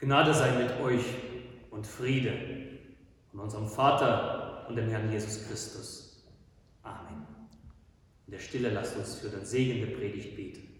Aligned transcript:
Gnade 0.00 0.32
sei 0.32 0.50
mit 0.52 0.80
euch 0.80 1.04
und 1.70 1.86
Friede 1.86 2.32
von 3.30 3.40
unserem 3.40 3.68
Vater 3.68 4.66
und 4.68 4.76
dem 4.76 4.88
Herrn 4.88 5.12
Jesus 5.12 5.46
Christus. 5.46 6.24
Amen. 6.82 7.26
In 8.26 8.32
der 8.32 8.38
Stille 8.38 8.70
lasst 8.70 8.96
uns 8.96 9.16
für 9.16 9.28
den 9.28 9.44
Segen 9.44 9.80
der 9.80 9.94
Predigt 9.94 10.34
beten. 10.36 10.70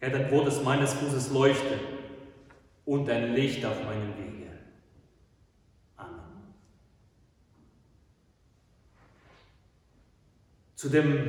Herr, 0.00 0.10
dein 0.10 0.30
Wort 0.30 0.48
ist 0.48 0.64
meines 0.64 0.94
Fußes 0.94 1.30
Leuchte 1.30 1.78
und 2.86 3.06
dein 3.06 3.34
Licht 3.34 3.64
auf 3.66 3.84
meinem 3.84 4.16
Wege. 4.16 4.50
Amen. 5.96 6.54
Zu 10.78 10.88
dem 10.90 11.28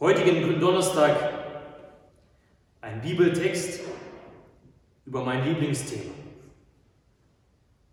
heutigen 0.00 0.42
Gründonnerstag 0.42 1.14
ein 2.80 3.00
Bibeltext 3.00 3.78
über 5.04 5.22
mein 5.22 5.44
Lieblingsthema. 5.44 6.10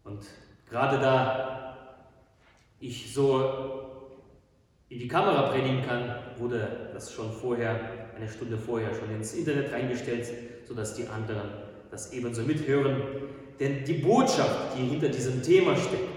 Und 0.03 0.21
gerade 0.67 0.97
da 0.97 2.07
ich 2.79 3.13
so 3.13 4.09
in 4.89 4.97
die 4.97 5.07
Kamera 5.07 5.51
predigen 5.51 5.83
kann, 5.85 6.15
wurde 6.39 6.89
das 6.91 7.13
schon 7.13 7.31
vorher, 7.31 8.09
eine 8.15 8.27
Stunde 8.27 8.57
vorher, 8.57 8.95
schon 8.95 9.13
ins 9.13 9.35
Internet 9.35 9.71
reingestellt, 9.71 10.27
sodass 10.67 10.95
die 10.95 11.05
anderen 11.05 11.51
das 11.91 12.13
ebenso 12.13 12.41
mithören. 12.41 12.99
Denn 13.59 13.85
die 13.85 13.99
Botschaft, 14.01 14.75
die 14.75 14.87
hinter 14.87 15.09
diesem 15.09 15.43
Thema 15.43 15.75
steckt, 15.75 16.09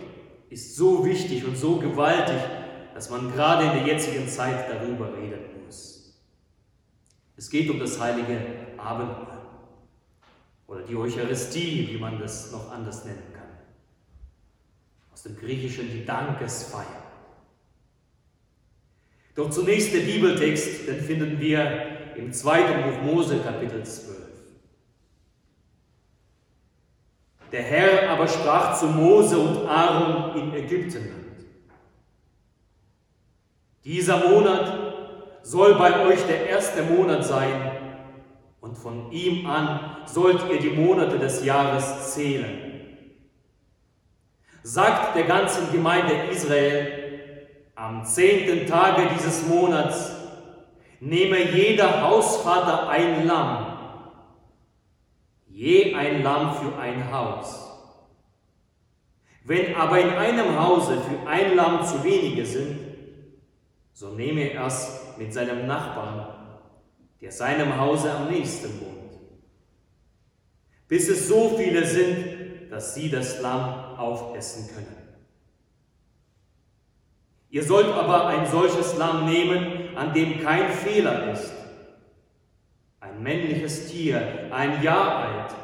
ist 0.48 0.76
so 0.76 1.04
wichtig 1.04 1.44
und 1.44 1.58
so 1.58 1.76
gewaltig, 1.76 2.38
dass 2.96 3.10
man 3.10 3.30
gerade 3.30 3.64
in 3.66 3.72
der 3.72 3.94
jetzigen 3.94 4.26
Zeit 4.26 4.70
darüber 4.70 5.12
reden 5.12 5.62
muss. 5.62 6.18
Es 7.36 7.50
geht 7.50 7.68
um 7.68 7.78
das 7.78 8.00
heilige 8.00 8.40
Abendmahl 8.78 9.42
oder 10.66 10.80
die 10.80 10.96
Eucharistie, 10.96 11.88
wie 11.90 11.98
man 11.98 12.18
das 12.18 12.50
noch 12.52 12.72
anders 12.72 13.04
nennen 13.04 13.34
kann. 13.34 13.50
Aus 15.12 15.24
dem 15.24 15.36
Griechischen 15.36 15.90
die 15.92 16.06
Dankesfeier. 16.06 17.02
Doch 19.34 19.50
zunächst 19.50 19.92
der 19.92 20.00
Bibeltext, 20.00 20.88
den 20.88 21.02
finden 21.02 21.38
wir 21.38 22.14
im 22.16 22.32
zweiten 22.32 22.82
Buch 22.82 23.02
Mose, 23.02 23.40
Kapitel 23.40 23.84
12. 23.84 24.16
Der 27.52 27.62
Herr 27.62 28.08
aber 28.08 28.26
sprach 28.26 28.80
zu 28.80 28.86
Mose 28.86 29.38
und 29.38 29.66
Aaron 29.66 30.40
in 30.40 30.54
Ägyptenland. 30.54 31.25
Dieser 33.86 34.28
Monat 34.28 34.72
soll 35.42 35.76
bei 35.76 36.04
euch 36.06 36.20
der 36.26 36.48
erste 36.48 36.82
Monat 36.82 37.24
sein 37.24 37.70
und 38.60 38.76
von 38.76 39.12
ihm 39.12 39.46
an 39.46 39.98
sollt 40.04 40.40
ihr 40.50 40.58
die 40.58 40.76
Monate 40.76 41.20
des 41.20 41.44
Jahres 41.44 42.12
zählen. 42.12 42.82
Sagt 44.64 45.14
der 45.14 45.24
ganzen 45.24 45.70
Gemeinde 45.70 46.12
Israel, 46.32 47.46
am 47.76 48.04
zehnten 48.04 48.66
Tage 48.66 49.08
dieses 49.14 49.46
Monats 49.46 50.16
nehme 50.98 51.38
jeder 51.52 52.02
Hausvater 52.02 52.88
ein 52.88 53.24
Lamm 53.24 53.76
je 55.56 55.94
ein 55.94 56.22
Lamm 56.22 56.54
für 56.54 56.78
ein 56.78 57.10
Haus. 57.10 57.70
Wenn 59.44 59.74
aber 59.74 59.98
in 60.00 60.10
einem 60.10 60.60
Hause 60.60 61.00
für 61.00 61.26
ein 61.26 61.56
Lamm 61.56 61.82
zu 61.82 62.04
wenige 62.04 62.44
sind, 62.44 62.85
so 63.96 64.10
nehme 64.10 64.52
er 64.52 64.66
es 64.66 65.14
mit 65.16 65.32
seinem 65.32 65.66
Nachbarn, 65.66 66.26
der 67.18 67.32
seinem 67.32 67.78
Hause 67.78 68.12
am 68.12 68.28
nächsten 68.28 68.78
wohnt, 68.78 69.18
bis 70.86 71.08
es 71.08 71.28
so 71.28 71.56
viele 71.56 71.82
sind, 71.86 72.70
dass 72.70 72.94
sie 72.94 73.08
das 73.08 73.40
Lamm 73.40 73.96
aufessen 73.96 74.68
können. 74.74 75.18
Ihr 77.48 77.62
sollt 77.62 77.90
aber 77.94 78.26
ein 78.26 78.46
solches 78.46 78.98
Lamm 78.98 79.24
nehmen, 79.24 79.96
an 79.96 80.12
dem 80.12 80.42
kein 80.42 80.68
Fehler 80.68 81.32
ist, 81.32 81.54
ein 83.00 83.22
männliches 83.22 83.90
Tier, 83.90 84.50
ein 84.50 84.82
Jahr 84.82 85.16
alt. 85.20 85.54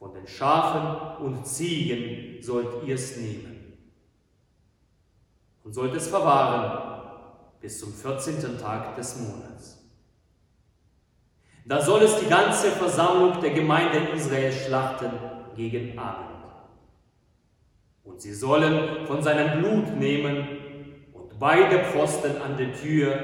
Von 0.00 0.14
den 0.14 0.26
Schafen 0.26 1.24
und 1.24 1.46
Ziegen 1.46 2.42
sollt 2.42 2.84
ihr 2.84 2.96
es 2.96 3.16
nehmen 3.16 3.78
und 5.62 5.74
sollt 5.74 5.94
es 5.94 6.08
verwahren 6.08 6.87
bis 7.60 7.80
zum 7.80 7.92
14. 7.92 8.58
Tag 8.58 8.96
des 8.96 9.16
Monats. 9.20 9.78
Da 11.64 11.82
soll 11.82 12.02
es 12.02 12.18
die 12.18 12.28
ganze 12.28 12.70
Versammlung 12.70 13.40
der 13.42 13.50
Gemeinde 13.50 13.98
Israel 14.14 14.52
schlachten 14.52 15.10
gegen 15.54 15.98
Abend. 15.98 16.28
Und 18.04 18.22
sie 18.22 18.32
sollen 18.32 19.06
von 19.06 19.22
seinem 19.22 19.58
Blut 19.58 19.94
nehmen 19.96 20.48
und 21.12 21.38
beide 21.38 21.84
Pfosten 21.84 22.40
an 22.40 22.56
der 22.56 22.72
Tür 22.72 23.20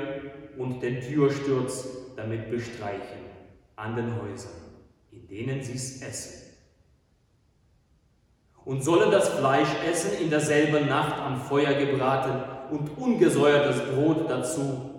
und 0.59 0.83
den 0.83 1.01
Türsturz 1.01 1.89
damit 2.17 2.51
bestreichen 2.51 3.25
an 3.77 3.97
den 3.97 4.21
Häusern, 4.21 4.53
in 5.11 5.27
denen 5.27 5.63
sie 5.63 5.73
es 5.73 6.03
essen. 6.03 6.43
Und 8.65 8.83
sollen 8.83 9.11
das 9.11 9.29
Fleisch 9.31 9.69
essen 9.91 10.13
in 10.23 10.31
derselben 10.31 10.87
Nacht 10.87 11.19
am 11.19 11.41
Feuer 11.41 11.75
gebraten 11.75 12.54
und 12.71 12.97
ungesäuertes 12.99 13.83
Brot 13.93 14.29
dazu, 14.29 14.91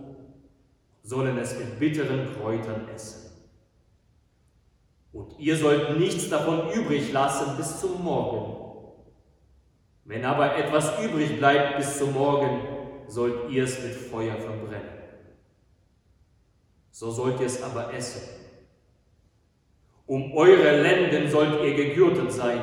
sollen 1.04 1.38
es 1.38 1.58
mit 1.58 1.80
bitteren 1.80 2.28
Kräutern 2.36 2.88
essen. 2.94 3.32
Und 5.14 5.40
ihr 5.40 5.56
sollt 5.56 5.98
nichts 5.98 6.30
davon 6.30 6.72
übrig 6.72 7.14
lassen 7.14 7.56
bis 7.58 7.80
zum 7.80 8.04
Morgen. 8.04 8.64
Wenn 10.04 10.26
aber 10.26 10.58
etwas 10.58 10.92
übrig 11.04 11.38
bleibt 11.38 11.78
bis 11.78 11.98
zum 11.98 12.14
Morgen, 12.14 12.60
sollt 13.08 13.50
ihr 13.50 13.64
es 13.64 13.82
mit 13.82 13.94
Feuer 13.94 14.36
verbrennen 14.36 14.96
so 16.96 17.12
sollt 17.12 17.42
ihr 17.42 17.48
es 17.48 17.62
aber 17.62 17.94
essen. 17.94 18.22
Um 20.06 20.32
eure 20.32 20.82
Lenden 20.82 21.30
sollt 21.30 21.62
ihr 21.62 21.74
gegürtet 21.74 22.32
sein 22.32 22.62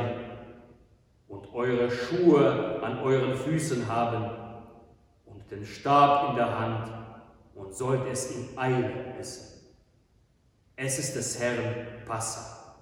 und 1.29 1.53
eure 1.53 1.91
Schuhe 1.91 2.81
an 2.83 3.01
euren 3.01 3.35
Füßen 3.35 3.87
haben 3.87 4.31
den 5.53 5.67
Stab 5.67 6.31
in 6.31 6.37
der 6.37 6.59
Hand 6.59 6.91
und 7.55 7.75
sollt 7.75 8.11
es 8.11 8.35
in 8.35 8.59
Eile 8.59 8.91
essen. 9.21 9.67
Es 10.77 10.99
ist 10.99 11.15
des 11.15 11.39
Herrn 11.39 11.87
Passa. 12.07 12.75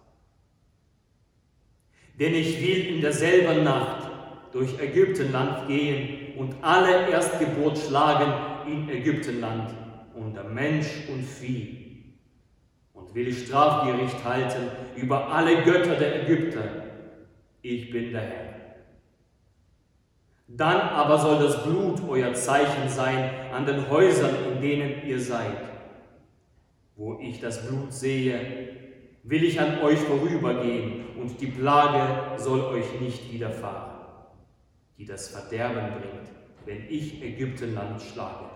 Denn 2.19 2.35
ich 2.35 2.61
will 2.61 2.95
in 2.95 3.01
derselben 3.01 3.65
Nacht 3.65 4.09
durch 4.53 4.79
Ägyptenland 4.81 5.67
gehen 5.67 6.37
und 6.39 6.55
alle 6.63 7.11
Erstgeburt 7.11 7.79
schlagen 7.79 8.71
in 8.71 8.89
Ägyptenland 8.89 9.75
unter 10.15 10.45
Mensch 10.45 11.09
und 11.09 11.25
Vieh 11.25 12.15
und 12.95 13.15
will 13.15 13.33
Strafgericht 13.33 14.23
halten 14.25 14.71
über 14.97 15.29
alle 15.29 15.65
Götter 15.65 15.97
der 15.97 16.23
Ägypter. 16.23 16.63
Ich 17.63 17.91
bin 17.91 18.13
der 18.13 18.21
Herr. 18.21 18.51
Dann 20.57 20.81
aber 20.81 21.17
soll 21.19 21.39
das 21.45 21.63
Blut 21.63 22.01
euer 22.09 22.35
Zeichen 22.35 22.89
sein 22.89 23.31
an 23.55 23.67
den 23.67 23.89
Häusern, 23.89 24.35
in 24.53 24.61
denen 24.61 25.07
ihr 25.07 25.21
seid. 25.21 25.57
Wo 26.97 27.19
ich 27.21 27.41
das 27.41 27.67
Blut 27.67 27.93
sehe, 27.93 28.69
will 29.23 29.45
ich 29.45 29.61
an 29.61 29.81
euch 29.81 30.01
vorübergehen 30.01 31.17
und 31.17 31.41
die 31.41 31.47
Plage 31.47 32.37
soll 32.37 32.63
euch 32.63 33.01
nicht 33.01 33.33
widerfahren, 33.33 33.93
die 34.99 35.07
das 35.07 35.29
Verderben 35.29 35.93
bringt, 36.01 36.29
wenn 36.67 36.85
ich 36.89 37.23
Ägyptenland 37.23 38.03
schlage. 38.03 38.47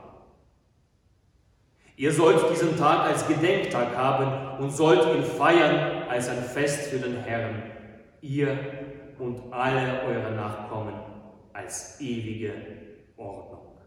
Ihr 1.96 2.12
sollt 2.12 2.50
diesen 2.50 2.76
Tag 2.76 3.06
als 3.06 3.28
Gedenktag 3.28 3.96
haben 3.96 4.60
und 4.60 4.70
sollt 4.70 5.06
ihn 5.14 5.22
feiern 5.22 6.08
als 6.08 6.28
ein 6.28 6.42
Fest 6.42 6.88
für 6.90 6.98
den 6.98 7.18
Herrn, 7.18 7.62
ihr 8.20 8.58
und 9.20 9.52
alle 9.52 10.02
eure 10.08 10.32
Nachkommen 10.32 11.13
als 11.54 12.00
ewige 12.00 12.52
Ordnung. 13.16 13.78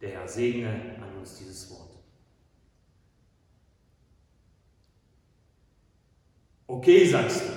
Der 0.00 0.10
Herr 0.10 0.28
segne 0.28 0.96
an 1.00 1.16
uns 1.18 1.38
dieses 1.38 1.70
Wort. 1.70 1.90
Okay, 6.66 7.06
sagst 7.06 7.42
du, 7.42 7.52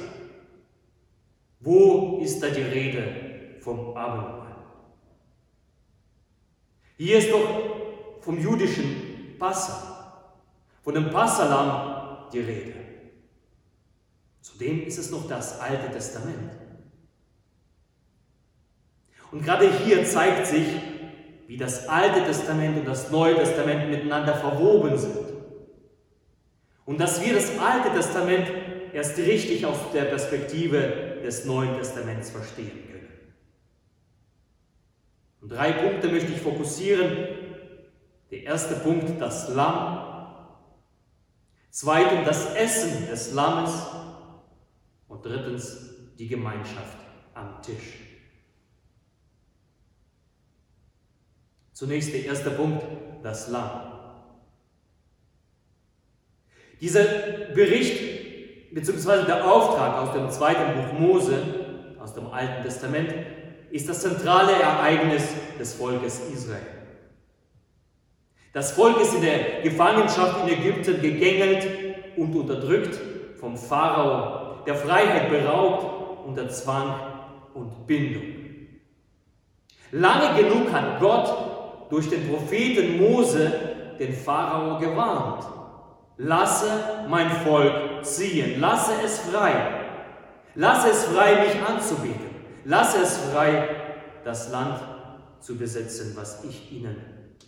wo 1.62 2.19
ist 2.19 2.42
da 2.42 2.50
die 2.50 2.62
Rede 2.62 3.60
vom 3.60 3.95
Abendmahl? 3.95 4.56
Hier 6.98 7.18
ist 7.18 7.31
doch 7.31 8.22
vom 8.22 8.39
jüdischen 8.39 9.38
Passa, 9.38 10.33
von 10.81 10.94
dem 10.94 11.10
Passalam 11.10 12.30
die 12.31 12.39
Rede. 12.39 12.74
Zudem 14.42 14.83
ist 14.83 14.98
es 14.98 15.12
noch 15.12 15.28
das 15.28 15.60
Alte 15.60 15.92
Testament. 15.92 16.61
Und 19.31 19.44
gerade 19.44 19.72
hier 19.72 20.06
zeigt 20.06 20.48
sich, 20.48 20.68
wie 21.48 21.57
das 21.57 21.88
Alte 21.88 22.24
Testament 22.24 22.78
und 22.78 22.88
das 22.88 23.12
Neue 23.12 23.36
Testament 23.36 23.89
miteinander 23.89 24.36
verwoben 24.36 24.98
sind. 24.98 25.18
Und 26.86 27.00
dass 27.00 27.24
wir 27.25 27.33
das 27.33 27.57
Alte 27.60 27.92
Testament 27.94 28.48
erst 28.94 29.18
richtig 29.18 29.66
aus 29.66 29.78
der 29.94 30.04
Perspektive 30.06 31.19
des 31.24 31.45
Neuen 31.45 31.78
Testaments 31.78 32.30
verstehen 32.30 32.88
können. 32.88 33.07
Und 35.42 35.51
drei 35.51 35.72
Punkte 35.72 36.10
möchte 36.10 36.31
ich 36.31 36.42
fokussieren. 36.42 37.28
Der 38.30 38.44
erste 38.44 38.75
Punkt, 38.75 39.22
das 39.22 39.50
Lamm. 39.50 40.07
Zweitens, 41.69 42.25
das 42.25 42.56
Essen 42.56 43.07
des 43.10 43.33
Lammes. 43.33 43.88
Und 45.07 45.25
drittens, 45.25 46.16
die 46.18 46.28
Gemeinschaft 46.28 46.98
am 47.33 47.62
Tisch. 47.62 48.11
Zunächst 51.81 52.13
der 52.13 52.25
erste 52.25 52.51
Punkt, 52.51 52.83
das 53.24 53.48
Lamm. 53.48 53.72
Dieser 56.80 57.04
Bericht 57.56 58.72
bzw. 58.72 59.25
der 59.25 59.51
Auftrag 59.51 59.98
aus 59.98 60.13
dem 60.13 60.30
zweiten 60.30 60.75
Buch 60.75 61.00
Mose, 61.00 61.42
aus 62.00 62.13
dem 62.13 62.28
Alten 62.28 62.62
Testament, 62.62 63.12
ist 63.72 63.89
das 63.89 64.00
zentrale 64.01 64.51
Ereignis 64.51 65.24
des 65.57 65.74
Volkes 65.74 66.22
Israel. 66.31 66.62
Das 68.54 68.74
Volk 68.74 69.01
ist 69.01 69.16
in 69.16 69.24
der 69.24 69.63
Gefangenschaft 69.63 70.48
in 70.48 70.60
Ägypten 70.60 71.01
gegängelt 71.01 71.68
und 72.16 72.36
unterdrückt 72.36 72.95
vom 73.39 73.57
Pharao, 73.57 74.63
der 74.68 74.75
Freiheit 74.75 75.31
beraubt 75.31 76.28
unter 76.28 76.48
Zwang 76.48 76.94
und 77.56 77.88
Bindung. 77.88 78.36
Lange 79.92 80.44
genug 80.44 80.72
hat 80.72 81.00
Gott 81.00 81.50
durch 81.92 82.10
den 82.10 82.28
Propheten 82.30 82.98
Mose 83.00 83.52
den 84.00 84.14
Pharao 84.14 84.80
gewarnt. 84.80 85.46
Lasse 86.18 87.06
mein 87.10 87.30
Volk 87.30 88.04
ziehen, 88.04 88.60
lasse 88.60 88.94
es 89.04 89.20
frei. 89.20 89.82
Lasse 90.56 90.90
es 90.90 91.04
frei, 91.06 91.46
mich 91.46 91.62
anzubeten. 91.62 92.32
Lasse 92.64 93.00
es 93.00 93.18
frei, 93.18 93.68
das 94.24 94.52
Land 94.52 94.80
zu 95.40 95.58
besetzen, 95.58 96.14
was 96.16 96.44
ich 96.44 96.72
ihnen 96.72 96.96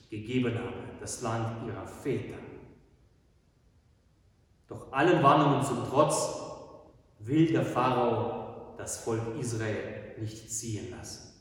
gegeben 0.09 0.57
habe, 0.57 0.73
das 0.99 1.21
Land 1.21 1.65
ihrer 1.67 1.87
Väter. 1.87 2.37
Doch 4.67 4.91
allen 4.91 5.23
Warnungen 5.23 5.63
zum 5.63 5.85
Trotz 5.89 6.41
will 7.19 7.51
der 7.51 7.63
Pharao 7.63 8.73
das 8.77 8.97
Volk 8.97 9.21
Israel 9.39 10.15
nicht 10.19 10.51
ziehen 10.51 10.91
lassen. 10.91 11.33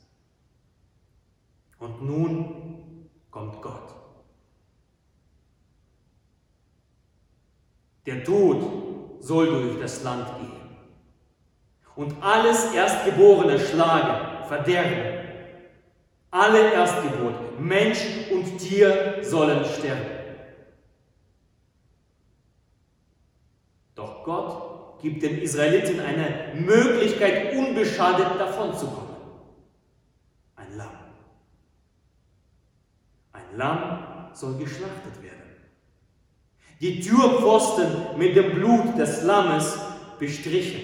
Und 1.79 2.03
nun 2.03 2.92
kommt 3.33 3.61
Gott. 3.61 3.95
Der 8.07 8.23
Tod 8.23 9.21
soll 9.21 9.47
durch 9.47 9.81
das 9.81 10.05
Land 10.05 10.29
gehen 10.39 10.63
und 11.97 12.23
alles 12.23 12.73
Erstgeborene 12.73 13.59
schlagen, 13.59 14.47
verderben. 14.47 15.21
Alle 16.31 16.73
Erstgeburt, 16.73 17.61
Mensch 17.61 18.01
und 18.31 18.59
Tier 18.59 19.19
sollen 19.23 19.65
sterben. 19.65 20.07
Doch 23.95 24.25
Gott 24.25 25.01
gibt 25.03 25.23
den 25.23 25.39
Israeliten 25.43 26.01
eine 26.01 26.55
Möglichkeit, 26.55 27.55
unbeschadet 27.55 28.41
davonzukommen. 28.41 29.17
Ein 30.57 30.77
Lamm. 30.77 31.03
Lamm 33.57 34.35
soll 34.35 34.59
geschlachtet 34.59 35.23
werden. 35.23 35.39
Die 36.81 37.01
Türpfosten 37.01 38.19
mit 38.19 38.35
dem 38.35 38.55
Blut 38.55 38.99
des 38.99 39.23
Lammes 39.23 39.79
bestrichen 40.19 40.81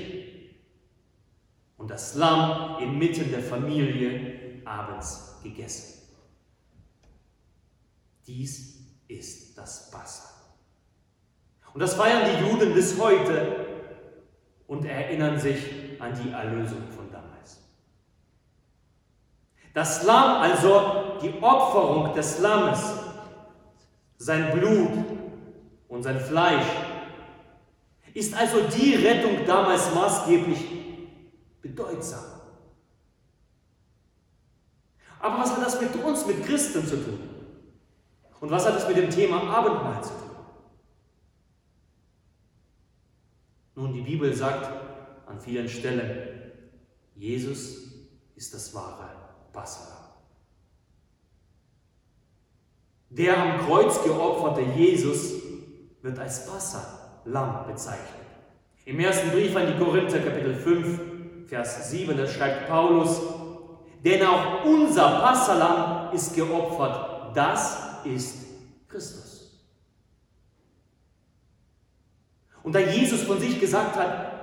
und 1.76 1.91
das 1.91 2.15
Lamm 2.15 2.81
inmitten 2.81 3.31
der 3.31 3.43
Familie 3.43 4.62
abends 4.65 5.41
gegessen. 5.43 6.03
Dies 8.26 8.79
ist 9.09 9.56
das 9.56 9.91
Passa. 9.91 10.29
Und 11.73 11.81
das 11.81 11.94
feiern 11.94 12.29
die 12.31 12.49
Juden 12.49 12.75
bis 12.75 12.99
heute 13.00 13.67
und 14.67 14.85
erinnern 14.85 15.38
sich 15.38 15.59
an 15.99 16.12
die 16.23 16.31
Erlösung 16.31 16.82
von. 16.94 17.07
Das 19.78 20.02
Lamm, 20.02 20.42
also 20.42 21.19
die 21.22 21.32
Opferung 21.40 22.12
des 22.12 22.40
Lammes, 22.40 22.80
sein 24.16 24.50
Blut 24.50 24.90
und 25.86 26.02
sein 26.02 26.19
Fleisch, 26.19 26.66
ist 28.12 28.36
also 28.36 28.62
die 28.62 28.96
Rettung 28.96 29.46
damals 29.46 29.94
maßgeblich 29.94 30.64
bedeutsam. 31.62 32.25
Aber 35.20 35.38
was 35.38 35.56
hat 35.56 35.64
das 35.64 35.81
mit 35.81 35.94
uns, 36.02 36.26
mit 36.26 36.44
Christen 36.44 36.84
zu 36.84 36.96
tun? 36.96 37.20
Und 38.40 38.50
was 38.50 38.66
hat 38.66 38.74
es 38.74 38.88
mit 38.88 38.96
dem 38.96 39.10
Thema 39.10 39.44
Abendmahl 39.44 40.02
zu 40.02 40.10
tun? 40.10 40.31
Nun, 43.76 43.92
die 43.92 44.00
Bibel 44.00 44.34
sagt 44.34 44.72
an 45.26 45.40
vielen 45.40 45.69
Stellen, 45.69 46.50
Jesus 47.14 47.76
ist 48.34 48.52
das 48.52 48.74
wahre 48.74 49.27
Passalam. 49.58 49.99
Der 53.10 53.37
am 53.37 53.66
Kreuz 53.66 54.02
geopferte 54.05 54.62
Jesus 54.76 55.32
wird 56.00 56.19
als 56.19 56.46
Passalam 56.46 57.66
bezeichnet. 57.66 58.28
Im 58.84 59.00
ersten 59.00 59.31
Brief 59.31 59.56
an 59.56 59.66
die 59.66 59.84
Korinther, 59.84 60.20
Kapitel 60.20 60.55
5, 60.55 61.49
Vers 61.49 61.90
7, 61.90 62.16
da 62.16 62.26
schreibt 62.26 62.69
Paulus, 62.69 63.20
denn 64.05 64.25
auch 64.25 64.64
unser 64.64 65.20
Passalam 65.20 66.14
ist 66.14 66.37
geopfert, 66.37 67.34
das 67.34 67.78
ist 68.05 68.37
Christus. 68.88 69.58
Und 72.62 72.75
da 72.75 72.78
Jesus 72.78 73.22
von 73.22 73.40
sich 73.40 73.58
gesagt 73.58 73.96
hat, 73.96 74.38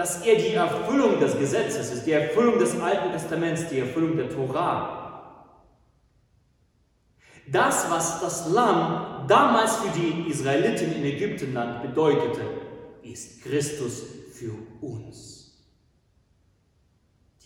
dass 0.00 0.22
er 0.22 0.36
die 0.36 0.54
Erfüllung 0.54 1.20
des 1.20 1.38
Gesetzes 1.38 1.92
ist, 1.92 2.06
die 2.06 2.12
Erfüllung 2.12 2.58
des 2.58 2.74
Alten 2.80 3.12
Testaments, 3.12 3.68
die 3.68 3.80
Erfüllung 3.80 4.16
der 4.16 4.30
Torah, 4.30 5.52
das, 7.46 7.90
was 7.90 8.18
das 8.22 8.48
Lamm 8.48 9.26
damals 9.28 9.76
für 9.76 9.90
die 9.90 10.30
Israeliten 10.30 10.90
in 10.94 11.04
Ägyptenland 11.04 11.82
bedeutete, 11.82 12.40
ist 13.02 13.42
Christus 13.42 14.02
für 14.32 14.54
uns. 14.80 15.68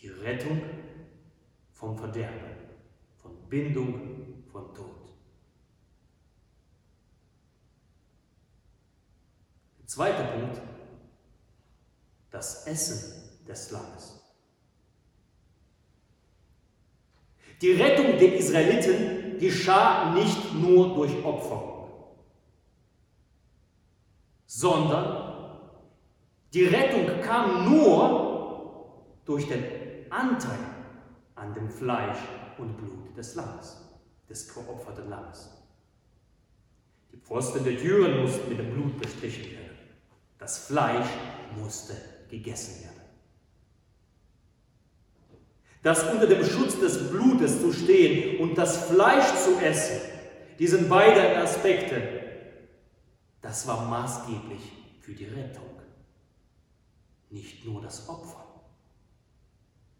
Die 0.00 0.06
Rettung 0.06 0.62
vom 1.72 1.98
Verderben, 1.98 2.54
von 3.20 3.32
Bindung, 3.48 4.44
von 4.52 4.72
Tod. 4.72 4.94
Zweiter 9.86 10.22
Punkt, 10.22 10.60
das 12.34 12.66
Essen 12.66 13.30
des 13.46 13.70
Lammes. 13.70 14.20
Die 17.60 17.72
Rettung 17.72 18.18
der 18.18 18.34
Israeliten 18.34 19.38
geschah 19.38 20.12
nicht 20.12 20.52
nur 20.52 20.96
durch 20.96 21.24
Opferung, 21.24 22.16
sondern 24.46 25.60
die 26.52 26.64
Rettung 26.64 27.20
kam 27.22 27.70
nur 27.70 29.14
durch 29.24 29.46
den 29.46 30.10
Anteil 30.10 30.58
an 31.36 31.54
dem 31.54 31.70
Fleisch 31.70 32.18
und 32.58 32.76
Blut 32.76 33.16
des 33.16 33.36
Lammes, 33.36 33.80
des 34.28 34.52
geopferten 34.52 35.08
Lammes. 35.08 35.50
Die 37.12 37.16
Pfosten 37.16 37.62
der 37.62 37.78
Türen 37.78 38.22
mussten 38.22 38.48
mit 38.48 38.58
dem 38.58 38.72
Blut 38.72 39.00
bestrichen 39.00 39.52
werden. 39.52 39.78
Das 40.36 40.66
Fleisch 40.66 41.08
musste 41.56 42.13
gegessen 42.34 42.82
werden. 42.82 42.94
Das 45.82 46.02
unter 46.10 46.26
dem 46.26 46.44
Schutz 46.44 46.80
des 46.80 47.10
Blutes 47.10 47.60
zu 47.60 47.72
stehen 47.72 48.40
und 48.40 48.56
das 48.56 48.86
Fleisch 48.86 49.26
zu 49.44 49.58
essen, 49.58 50.00
diese 50.58 50.78
beiden 50.78 51.36
Aspekte, 51.36 52.22
das 53.42 53.66
war 53.66 53.84
maßgeblich 53.88 54.72
für 55.00 55.12
die 55.12 55.26
Rettung. 55.26 55.64
Nicht 57.30 57.64
nur 57.64 57.82
das 57.82 58.08
Opfer. 58.08 58.44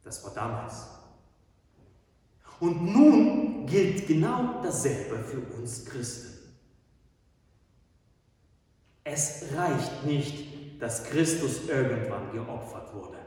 Das 0.02 0.24
war 0.24 0.32
damals. 0.32 0.86
Und 2.60 2.82
nun 2.84 3.66
gilt 3.66 4.06
genau 4.06 4.62
dasselbe 4.62 5.18
für 5.18 5.40
uns 5.56 5.84
Christen. 5.84 6.34
Es 9.02 9.44
reicht 9.54 10.04
nicht, 10.04 10.53
dass 10.78 11.04
Christus 11.04 11.68
irgendwann 11.68 12.32
geopfert 12.32 12.92
wurde. 12.94 13.18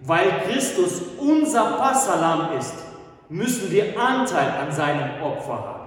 Weil 0.00 0.30
Christus 0.40 1.02
unser 1.18 1.76
Passalam 1.76 2.58
ist, 2.58 2.74
müssen 3.28 3.70
wir 3.70 3.98
Anteil 3.98 4.50
an 4.50 4.72
seinem 4.72 5.22
Opfer 5.22 5.58
haben. 5.64 5.80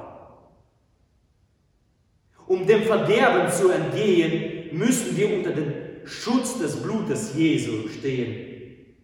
Um 2.46 2.68
dem 2.68 2.84
Verderben 2.84 3.52
zu 3.52 3.72
entgehen, 3.72 4.78
müssen 4.78 5.16
wir 5.18 5.34
unter 5.34 5.52
dem 5.52 5.74
Schutz 6.06 6.60
des 6.60 6.82
Blutes 6.82 7.34
Jesu 7.36 7.88
stehen 7.90 8.96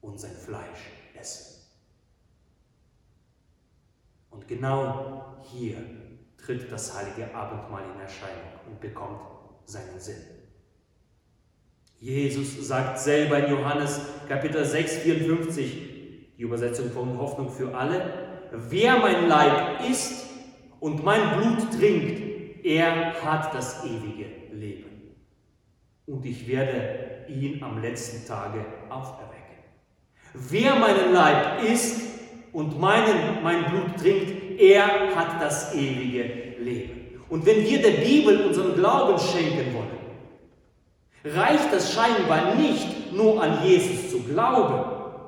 und 0.00 0.20
sein 0.20 0.34
Fleisch 0.34 0.90
essen. 1.18 1.62
Und 4.30 4.46
genau 4.48 5.36
hier 5.52 5.78
tritt 6.44 6.70
das 6.70 6.96
heilige 6.96 7.34
Abendmahl 7.34 7.82
in 7.94 8.00
Erscheinung 8.00 8.50
und 8.68 8.80
bekommt 8.80 9.20
seinen 9.64 9.98
Sinn. 9.98 10.22
Jesus 11.98 12.66
sagt 12.66 12.98
selber 12.98 13.38
in 13.38 13.52
Johannes 13.52 14.00
Kapitel 14.28 14.64
6, 14.64 14.98
54, 14.98 16.34
die 16.36 16.42
Übersetzung 16.42 16.90
von 16.90 17.16
Hoffnung 17.16 17.48
für 17.48 17.72
alle, 17.74 18.48
wer 18.50 18.98
mein 18.98 19.28
Leib 19.28 19.88
isst 19.88 20.26
und 20.80 21.04
mein 21.04 21.38
Blut 21.38 21.70
trinkt, 21.78 22.64
er 22.64 23.22
hat 23.22 23.54
das 23.54 23.84
ewige 23.84 24.26
Leben. 24.52 25.14
Und 26.06 26.26
ich 26.26 26.48
werde 26.48 27.24
ihn 27.28 27.62
am 27.62 27.80
letzten 27.80 28.26
Tage 28.26 28.64
auferwecken. 28.88 29.58
Wer 30.34 30.74
meinen 30.74 31.12
Leib 31.12 31.62
isst 31.62 32.00
und 32.52 32.80
meinen, 32.80 33.42
mein 33.44 33.64
Blut 33.66 33.96
trinkt, 33.96 34.41
er 34.62 35.16
hat 35.16 35.42
das 35.42 35.74
ewige 35.74 36.22
Leben. 36.60 37.20
Und 37.28 37.44
wenn 37.44 37.64
wir 37.64 37.82
der 37.82 38.02
Bibel 38.02 38.46
unseren 38.46 38.74
Glauben 38.74 39.18
schenken 39.18 39.74
wollen, 39.74 41.34
reicht 41.34 41.72
es 41.72 41.92
scheinbar 41.92 42.54
nicht 42.54 43.12
nur 43.12 43.42
an 43.42 43.64
Jesus 43.64 44.10
zu 44.10 44.20
glauben, 44.20 45.18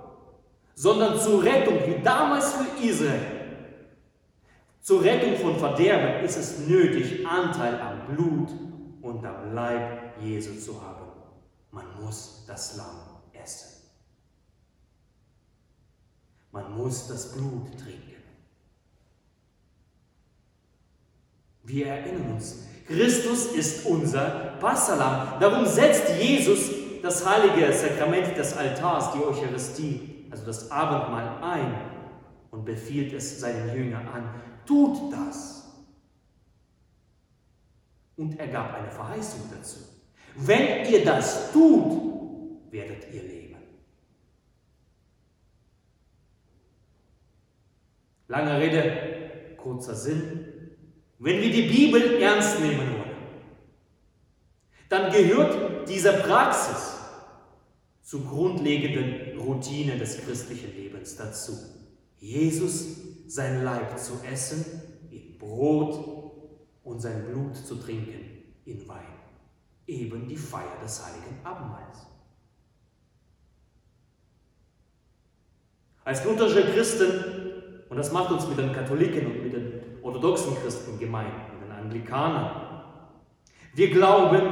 sondern 0.74 1.18
zur 1.18 1.42
Rettung, 1.42 1.78
wie 1.86 2.02
damals 2.02 2.54
für 2.54 2.86
Israel. 2.86 3.20
Zur 4.80 5.02
Rettung 5.02 5.36
von 5.36 5.58
Verderben 5.58 6.24
ist 6.24 6.36
es 6.36 6.58
nötig, 6.68 7.26
Anteil 7.26 7.80
am 7.80 8.14
Blut 8.14 8.50
und 9.02 9.24
am 9.24 9.54
Leib 9.54 10.20
Jesu 10.22 10.54
zu 10.60 10.80
haben. 10.80 11.06
Man 11.70 11.86
muss 12.00 12.44
das 12.46 12.76
Lamm 12.76 13.20
essen. 13.32 13.82
Man 16.52 16.76
muss 16.76 17.08
das 17.08 17.32
Blut 17.32 17.78
trinken. 17.78 18.13
Wir 21.64 21.86
erinnern 21.86 22.34
uns, 22.34 22.66
Christus 22.86 23.46
ist 23.46 23.86
unser 23.86 24.56
Passalam. 24.60 25.40
Darum 25.40 25.66
setzt 25.66 26.10
Jesus 26.20 26.70
das 27.02 27.26
heilige 27.26 27.72
Sakrament 27.72 28.36
des 28.36 28.56
Altars, 28.56 29.12
die 29.12 29.24
Eucharistie, 29.24 30.26
also 30.30 30.44
das 30.44 30.70
Abendmahl, 30.70 31.42
ein 31.42 31.74
und 32.50 32.64
befiehlt 32.64 33.12
es 33.14 33.40
seinen 33.40 33.74
Jüngern 33.74 34.06
an. 34.06 34.34
Tut 34.66 35.12
das. 35.12 35.64
Und 38.16 38.38
er 38.38 38.48
gab 38.48 38.74
eine 38.74 38.90
Verheißung 38.90 39.40
dazu. 39.50 39.80
Wenn 40.36 40.86
ihr 40.86 41.04
das 41.04 41.52
tut, 41.52 42.70
werdet 42.70 43.12
ihr 43.12 43.22
leben. 43.22 43.56
Lange 48.28 48.58
Rede, 48.58 49.56
kurzer 49.56 49.94
Sinn. 49.94 50.53
Wenn 51.24 51.40
wir 51.40 51.50
die 51.50 51.62
Bibel 51.62 52.20
ernst 52.20 52.60
nehmen 52.60 52.80
wollen, 52.80 53.16
dann 54.90 55.10
gehört 55.10 55.88
diese 55.88 56.12
Praxis 56.12 56.98
zur 58.02 58.26
grundlegenden 58.26 59.38
Routine 59.38 59.96
des 59.96 60.18
christlichen 60.18 60.76
Lebens 60.76 61.16
dazu. 61.16 61.54
Jesus 62.18 62.98
sein 63.26 63.64
Leib 63.64 63.98
zu 63.98 64.20
essen 64.30 64.66
in 65.10 65.38
Brot 65.38 66.30
und 66.82 67.00
sein 67.00 67.24
Blut 67.24 67.56
zu 67.56 67.76
trinken 67.76 68.42
in 68.66 68.86
Wein. 68.86 69.14
Eben 69.86 70.28
die 70.28 70.36
Feier 70.36 70.78
des 70.82 71.06
heiligen 71.06 71.42
Abendmahls. 71.42 72.00
Als 76.04 76.22
lutherische 76.22 76.70
Christen, 76.70 77.10
und 77.88 77.96
das 77.96 78.12
macht 78.12 78.30
uns 78.30 78.46
mit 78.46 78.58
den 78.58 78.74
Katholiken 78.74 79.24
und 79.24 79.42
mit 79.42 79.54
den 79.54 79.63
orthodoxen 80.04 80.54
Christen 80.62 80.98
gemeint, 80.98 81.32
mit 81.52 81.68
den 81.68 81.76
Anglikanern. 81.76 82.82
Wir 83.74 83.90
glauben, 83.90 84.42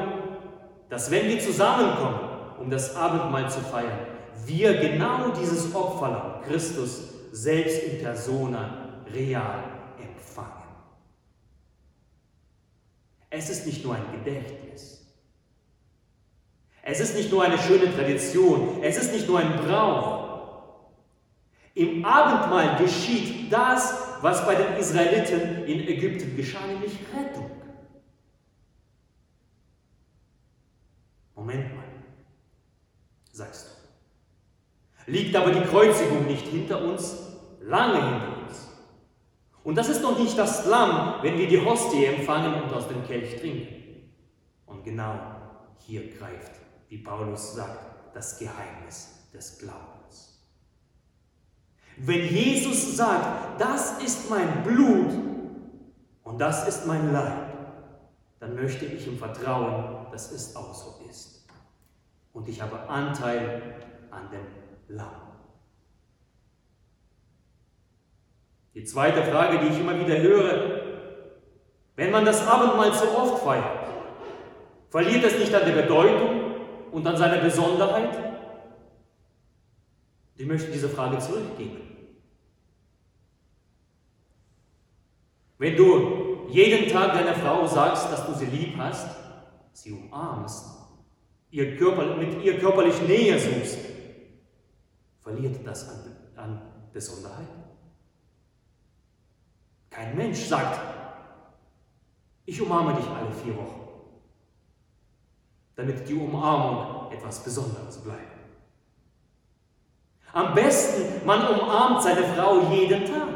dass 0.88 1.10
wenn 1.10 1.28
wir 1.28 1.38
zusammenkommen, 1.38 2.20
um 2.58 2.70
das 2.70 2.96
Abendmahl 2.96 3.48
zu 3.50 3.60
feiern, 3.60 4.06
wir 4.46 4.78
genau 4.78 5.28
dieses 5.28 5.72
Opferlamm, 5.74 6.42
Christus 6.42 7.02
selbst 7.32 7.82
in 7.84 8.02
Persona, 8.02 9.04
real 9.12 9.62
empfangen. 9.98 10.64
Es 13.30 13.50
ist 13.50 13.66
nicht 13.66 13.84
nur 13.84 13.94
ein 13.94 14.04
Gedächtnis. 14.12 15.06
Es 16.82 16.98
ist 16.98 17.14
nicht 17.14 17.30
nur 17.30 17.44
eine 17.44 17.58
schöne 17.58 17.94
Tradition. 17.94 18.82
Es 18.82 18.96
ist 18.96 19.12
nicht 19.12 19.28
nur 19.28 19.38
ein 19.38 19.56
Brauch. 19.58 20.30
Im 21.74 22.04
Abendmahl 22.04 22.76
geschieht 22.82 23.52
das, 23.52 24.01
was 24.22 24.46
bei 24.46 24.54
den 24.54 24.76
Israeliten 24.76 25.64
in 25.64 25.80
Ägypten 25.88 26.36
geschah, 26.36 26.66
nämlich 26.66 26.92
Rettung. 27.14 27.50
Moment 31.34 31.74
mal, 31.74 31.84
sagst 33.32 33.66
du. 33.66 35.10
Liegt 35.10 35.34
aber 35.34 35.50
die 35.50 35.62
Kreuzigung 35.62 36.26
nicht 36.26 36.46
hinter 36.46 36.80
uns, 36.82 37.16
lange 37.60 37.94
hinter 37.94 38.42
uns? 38.42 38.68
Und 39.64 39.76
das 39.76 39.88
ist 39.88 40.02
noch 40.02 40.18
nicht 40.18 40.38
das 40.38 40.66
Lamm, 40.66 41.22
wenn 41.22 41.36
wir 41.38 41.48
die 41.48 41.64
Hostie 41.64 42.04
empfangen 42.04 42.62
und 42.62 42.72
aus 42.72 42.88
dem 42.88 43.04
Kelch 43.04 43.40
trinken. 43.40 44.12
Und 44.66 44.84
genau 44.84 45.18
hier 45.78 46.08
greift, 46.16 46.52
wie 46.88 46.98
Paulus 46.98 47.54
sagt, 47.54 48.14
das 48.14 48.38
Geheimnis 48.38 49.28
des 49.32 49.58
Glaubens. 49.58 49.91
Wenn 51.96 52.26
Jesus 52.26 52.96
sagt, 52.96 53.60
das 53.60 54.02
ist 54.02 54.30
mein 54.30 54.62
Blut 54.62 55.12
und 56.24 56.38
das 56.38 56.66
ist 56.66 56.86
mein 56.86 57.12
Leib, 57.12 57.52
dann 58.40 58.54
möchte 58.54 58.86
ich 58.86 59.06
ihm 59.06 59.18
vertrauen, 59.18 60.06
dass 60.10 60.32
es 60.32 60.56
auch 60.56 60.74
so 60.74 61.04
ist. 61.08 61.46
Und 62.32 62.48
ich 62.48 62.60
habe 62.60 62.88
Anteil 62.88 63.62
an 64.10 64.28
dem 64.30 64.96
Lamm. 64.96 65.22
Die 68.74 68.84
zweite 68.84 69.22
Frage, 69.22 69.58
die 69.58 69.66
ich 69.66 69.80
immer 69.80 69.98
wieder 69.98 70.18
höre, 70.18 70.82
wenn 71.94 72.10
man 72.10 72.24
das 72.24 72.46
Abendmahl 72.46 72.92
so 72.94 73.06
oft 73.16 73.44
feiert, 73.44 73.86
verliert 74.88 75.24
es 75.24 75.38
nicht 75.38 75.54
an 75.54 75.66
der 75.66 75.82
Bedeutung 75.82 76.54
und 76.90 77.06
an 77.06 77.16
seiner 77.16 77.38
Besonderheit? 77.38 78.32
Ich 80.36 80.46
möchte 80.46 80.70
diese 80.70 80.88
Frage 80.88 81.18
zurückgeben. 81.18 81.92
Wenn 85.58 85.76
du 85.76 86.48
jeden 86.48 86.90
Tag 86.90 87.12
deiner 87.12 87.34
Frau 87.34 87.66
sagst, 87.66 88.10
dass 88.10 88.26
du 88.26 88.34
sie 88.34 88.46
lieb 88.46 88.76
hast, 88.76 89.16
sie 89.72 89.92
umarmst, 89.92 90.66
ihr 91.50 91.76
Körper, 91.76 92.16
mit 92.16 92.42
ihr 92.42 92.58
körperlich 92.58 93.00
Nähe 93.02 93.38
suchst, 93.38 93.78
verliert 95.20 95.64
das 95.64 95.88
an, 95.88 96.16
an 96.36 96.62
Besonderheit. 96.92 97.46
Kein 99.88 100.16
Mensch 100.16 100.40
sagt, 100.40 100.80
ich 102.44 102.60
umarme 102.60 102.94
dich 102.94 103.06
alle 103.06 103.30
vier 103.32 103.56
Wochen, 103.56 103.80
damit 105.76 106.08
die 106.08 106.14
Umarmung 106.14 107.12
etwas 107.12 107.44
Besonderes 107.44 107.98
bleibt. 107.98 108.31
Am 110.32 110.54
besten, 110.54 111.26
man 111.26 111.46
umarmt 111.46 112.02
seine 112.02 112.24
Frau 112.24 112.72
jeden 112.72 113.04
Tag 113.04 113.28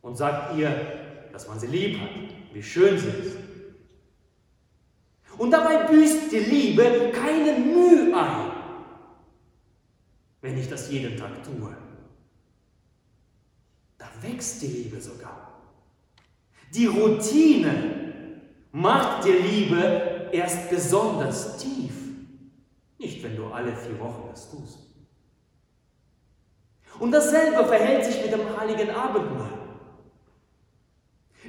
und 0.00 0.16
sagt 0.16 0.56
ihr, 0.56 1.28
dass 1.32 1.46
man 1.46 1.58
sie 1.58 1.68
lieb 1.68 2.00
hat, 2.00 2.08
wie 2.52 2.62
schön 2.62 2.98
sie 2.98 3.08
ist. 3.08 3.36
Und 5.38 5.50
dabei 5.50 5.86
büßt 5.86 6.30
die 6.32 6.40
Liebe 6.40 7.12
keine 7.14 7.58
Mühe 7.58 8.14
ein, 8.14 8.50
wenn 10.40 10.58
ich 10.58 10.68
das 10.68 10.90
jeden 10.90 11.16
Tag 11.16 11.42
tue. 11.44 11.74
Da 13.96 14.06
wächst 14.20 14.60
die 14.62 14.66
Liebe 14.66 15.00
sogar. 15.00 15.52
Die 16.74 16.86
Routine 16.86 18.40
macht 18.72 19.24
die 19.24 19.30
Liebe 19.30 20.28
erst 20.32 20.70
besonders 20.70 21.58
tief. 21.58 22.01
Nicht, 23.02 23.20
wenn 23.24 23.34
du 23.34 23.46
alle 23.46 23.74
vier 23.74 23.98
Wochen 23.98 24.28
das 24.30 24.48
tust. 24.48 24.78
Und 27.00 27.10
dasselbe 27.10 27.64
verhält 27.64 28.04
sich 28.04 28.22
mit 28.22 28.32
dem 28.32 28.56
heiligen 28.56 28.90
Abendmahl. 28.90 29.58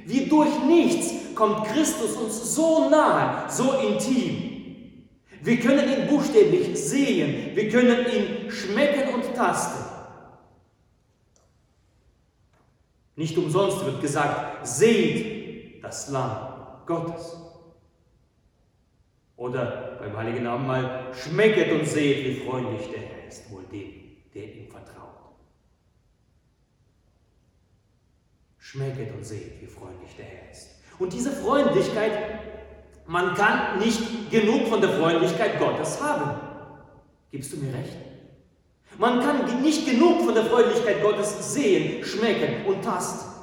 Wie 0.04 0.26
durch 0.26 0.64
nichts 0.64 1.12
kommt 1.36 1.64
Christus 1.66 2.16
uns 2.16 2.56
so 2.56 2.90
nahe, 2.90 3.48
so 3.48 3.72
intim. 3.74 5.06
Wir 5.42 5.60
können 5.60 5.88
ihn 5.88 6.08
buchstäblich 6.08 6.76
sehen. 6.76 7.54
Wir 7.54 7.68
können 7.68 8.04
ihn 8.06 8.50
schmecken 8.50 9.14
und 9.14 9.34
tasten. 9.36 9.84
Nicht 13.14 13.38
umsonst 13.38 13.84
wird 13.84 14.00
gesagt, 14.00 14.66
seht 14.66 15.84
das 15.84 16.08
Lamm 16.10 16.48
Gottes. 16.84 17.36
Oder 19.36 19.93
beim 20.04 20.16
Heiligen 20.16 20.46
Abendmahl, 20.46 21.06
schmecket 21.14 21.72
und 21.72 21.86
seht, 21.86 22.24
wie 22.24 22.34
freundlich 22.46 22.88
der 22.90 23.00
Herr 23.00 23.28
ist, 23.28 23.50
wohl 23.50 23.64
dem, 23.64 23.92
der 24.34 24.54
ihm 24.54 24.68
vertraut. 24.68 25.34
Schmecket 28.58 29.14
und 29.14 29.24
seht, 29.24 29.60
wie 29.60 29.66
freundlich 29.66 30.14
der 30.16 30.26
Herr 30.26 30.50
ist. 30.50 30.70
Und 30.98 31.12
diese 31.12 31.30
Freundlichkeit, 31.30 32.12
man 33.06 33.34
kann 33.34 33.78
nicht 33.78 34.30
genug 34.30 34.68
von 34.68 34.80
der 34.80 34.90
Freundlichkeit 34.90 35.58
Gottes 35.58 36.00
haben. 36.02 36.40
Gibst 37.30 37.52
du 37.52 37.56
mir 37.56 37.74
recht? 37.74 37.96
Man 38.98 39.20
kann 39.20 39.62
nicht 39.62 39.86
genug 39.86 40.22
von 40.22 40.34
der 40.34 40.44
Freundlichkeit 40.44 41.02
Gottes 41.02 41.54
sehen, 41.54 42.04
schmecken 42.04 42.64
und 42.66 42.82
tasten. 42.82 43.33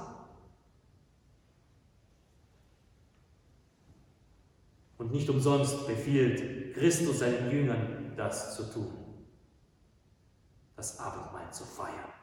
Und 5.11 5.17
nicht 5.17 5.29
umsonst 5.29 5.87
befiehlt 5.87 6.73
Christus 6.73 7.19
seinen 7.19 7.51
Jüngern, 7.51 8.13
das 8.15 8.55
zu 8.55 8.63
tun, 8.63 8.93
das 10.77 11.01
Abendmahl 11.01 11.51
zu 11.51 11.65
feiern. 11.65 12.13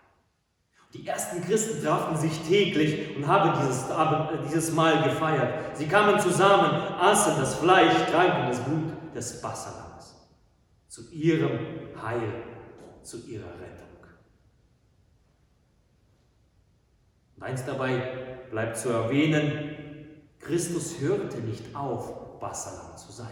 Die 0.95 1.07
ersten 1.07 1.42
Christen 1.42 1.85
trafen 1.85 2.16
sich 2.16 2.33
täglich 2.49 3.14
und 3.14 3.26
haben 3.26 3.61
dieses, 3.61 3.90
Abend, 3.90 4.40
äh, 4.40 4.42
dieses 4.42 4.73
Mahl 4.73 5.02
gefeiert. 5.02 5.76
Sie 5.76 5.87
kamen 5.87 6.18
zusammen, 6.18 6.71
aßen 6.99 7.37
das 7.38 7.57
Fleisch, 7.57 8.11
tranken 8.11 8.49
das 8.49 8.61
Blut 8.61 9.14
des 9.14 9.42
Wasserlands 9.42 10.16
zu 10.88 11.11
ihrem 11.11 11.59
Heil, 12.02 12.42
zu 13.02 13.18
ihrer 13.26 13.52
Rettung. 13.61 14.07
Und 17.37 17.42
eins 17.42 17.66
dabei 17.66 18.47
bleibt 18.50 18.78
zu 18.78 18.88
erwähnen, 18.88 19.76
Christus 20.38 20.99
hörte 21.02 21.37
nicht 21.42 21.76
auf, 21.76 22.27
Wasserlamm 22.40 22.97
zu 22.97 23.12
sein. 23.12 23.26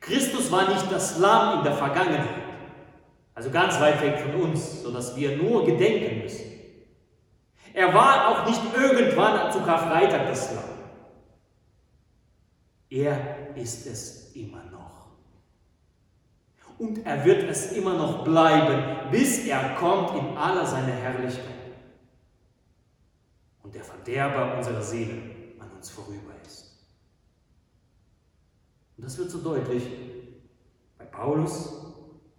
Christus 0.00 0.50
war 0.52 0.68
nicht 0.68 0.90
das 0.90 1.18
Lamm 1.18 1.58
in 1.58 1.64
der 1.64 1.74
Vergangenheit. 1.74 2.46
Also 3.34 3.50
ganz 3.50 3.78
weit 3.80 4.00
weg 4.00 4.18
von 4.20 4.34
uns, 4.40 4.82
sodass 4.82 5.14
wir 5.16 5.36
nur 5.36 5.66
gedenken 5.66 6.22
müssen. 6.22 6.52
Er 7.74 7.92
war 7.92 8.28
auch 8.28 8.46
nicht 8.46 8.62
irgendwann 8.74 9.52
zu 9.52 9.60
Karfreitag 9.60 10.28
das 10.28 10.54
Lamm. 10.54 10.64
Er 12.88 13.54
ist 13.56 13.86
es 13.86 14.34
immer 14.34 14.62
noch. 14.72 15.08
Und 16.78 17.04
er 17.04 17.24
wird 17.24 17.42
es 17.50 17.72
immer 17.72 17.94
noch 17.94 18.24
bleiben, 18.24 19.10
bis 19.10 19.46
er 19.46 19.74
kommt 19.74 20.16
in 20.18 20.36
aller 20.36 20.64
seiner 20.64 20.92
Herrlichkeit. 20.92 21.54
Und 23.62 23.74
der 23.74 23.82
Verderber 23.82 24.56
unserer 24.56 24.82
Seele 24.82 25.20
an 25.58 25.70
uns 25.72 25.90
vorüber 25.90 26.32
ist. 26.46 26.65
Und 28.96 29.04
das 29.04 29.18
wird 29.18 29.30
so 29.30 29.38
deutlich 29.38 29.82
bei 30.98 31.04
Paulus 31.04 31.86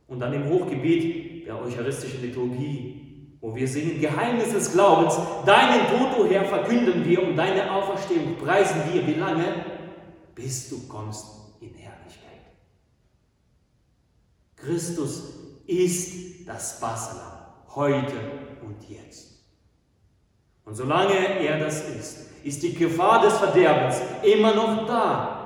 und 0.08 0.20
dann 0.20 0.34
im 0.34 0.50
Hochgebet 0.50 1.46
der 1.46 1.62
eucharistischen 1.62 2.22
Liturgie, 2.22 3.38
wo 3.40 3.56
wir 3.56 3.68
singen, 3.68 4.02
Geheimnis 4.02 4.52
des 4.52 4.74
Glaubens, 4.74 5.18
deinen 5.46 5.88
Tod, 5.88 6.20
o 6.20 6.26
Herr, 6.26 6.46
verkünden 6.46 7.06
wir 7.06 7.24
und 7.24 7.36
deine 7.36 7.72
Auferstehung 7.72 8.36
preisen 8.38 8.82
wir, 8.92 9.06
wie 9.06 9.14
lange? 9.14 9.66
Bis 10.34 10.70
du 10.70 10.88
kommst 10.88 11.26
in 11.62 11.74
Herrlichkeit. 11.76 12.28
Christus 14.56 15.34
ist 15.68 16.48
das 16.48 16.82
Wasserlamm, 16.82 17.46
heute 17.76 18.16
und 18.66 18.90
jetzt. 18.90 19.44
Und 20.66 20.76
solange 20.76 21.14
er 21.14 21.60
das 21.60 21.88
ist, 21.90 22.28
ist 22.44 22.64
die 22.64 22.74
Gefahr 22.74 23.22
des 23.22 23.38
Verderbens 23.38 24.02
immer 24.24 24.54
noch 24.54 24.86
da. 24.88 25.37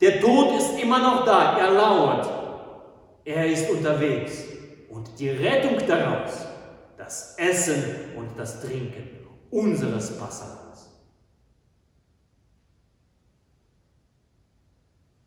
Der 0.00 0.20
Tod 0.20 0.58
ist 0.58 0.78
immer 0.78 0.98
noch 0.98 1.24
da, 1.24 1.58
er 1.58 1.70
lauert. 1.70 2.28
Er 3.24 3.46
ist 3.46 3.68
unterwegs 3.70 4.44
und 4.90 5.18
die 5.18 5.30
Rettung 5.30 5.78
daraus, 5.86 6.46
das 6.96 7.34
Essen 7.38 7.82
und 8.16 8.38
das 8.38 8.60
Trinken 8.60 9.08
unseres 9.50 10.18
Passalands. 10.18 10.90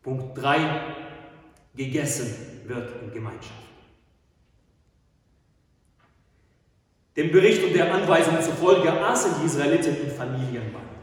Punkt 0.02 0.40
3. 0.40 0.94
Gegessen 1.74 2.62
wird 2.66 3.02
in 3.02 3.12
Gemeinschaft. 3.12 3.52
Dem 7.16 7.30
Bericht 7.30 7.62
und 7.64 7.74
der 7.74 7.92
Anweisung 7.92 8.40
zufolge 8.40 8.92
aßen 8.92 9.32
die 9.40 9.46
Israeliten 9.46 9.96
in 10.04 10.10
Familienband. 10.10 10.99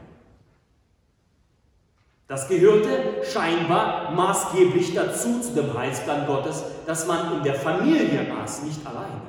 Das 2.27 2.49
gehörte 2.49 3.23
scheinbar 3.23 4.11
maßgeblich 4.11 4.93
dazu, 4.93 5.39
zu 5.39 5.53
dem 5.53 5.73
Heilsplan 5.73 6.27
Gottes, 6.27 6.63
dass 6.85 7.07
man 7.07 7.37
in 7.37 7.43
der 7.43 7.55
Familie 7.55 8.27
aß, 8.43 8.63
nicht 8.63 8.85
alleine. 8.85 9.21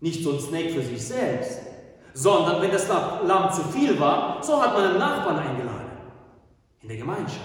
Nicht 0.00 0.24
so 0.24 0.32
ein 0.32 0.40
Snack 0.40 0.70
für 0.72 0.82
sich 0.82 1.06
selbst, 1.06 1.60
sondern 2.14 2.60
wenn 2.60 2.72
das 2.72 2.88
Lamm 2.88 3.52
zu 3.52 3.62
viel 3.62 3.98
war, 4.00 4.42
so 4.42 4.60
hat 4.60 4.74
man 4.74 4.84
einen 4.84 4.98
Nachbarn 4.98 5.38
eingeladen. 5.38 5.90
In 6.82 6.88
der 6.88 6.98
Gemeinschaft. 6.98 7.40